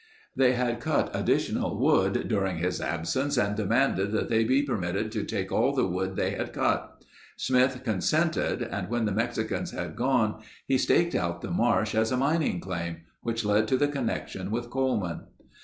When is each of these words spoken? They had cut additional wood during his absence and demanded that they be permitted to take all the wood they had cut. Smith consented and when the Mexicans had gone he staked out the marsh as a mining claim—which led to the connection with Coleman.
They 0.35 0.53
had 0.53 0.79
cut 0.79 1.15
additional 1.15 1.77
wood 1.77 2.27
during 2.27 2.57
his 2.57 2.81
absence 2.81 3.37
and 3.37 3.55
demanded 3.55 4.11
that 4.13 4.29
they 4.29 4.43
be 4.43 4.63
permitted 4.63 5.11
to 5.11 5.23
take 5.23 5.51
all 5.51 5.75
the 5.75 5.85
wood 5.85 6.15
they 6.15 6.31
had 6.31 6.53
cut. 6.53 7.05
Smith 7.37 7.81
consented 7.83 8.63
and 8.63 8.89
when 8.89 9.05
the 9.05 9.11
Mexicans 9.11 9.69
had 9.69 9.95
gone 9.95 10.41
he 10.65 10.79
staked 10.79 11.13
out 11.13 11.41
the 11.41 11.51
marsh 11.51 11.93
as 11.93 12.11
a 12.11 12.17
mining 12.17 12.59
claim—which 12.59 13.45
led 13.45 13.67
to 13.67 13.77
the 13.77 13.87
connection 13.87 14.49
with 14.49 14.71
Coleman. 14.71 15.27